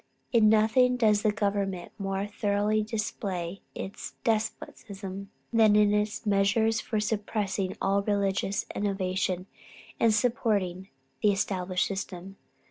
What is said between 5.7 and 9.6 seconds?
in its measures for suppressing all religious innovation,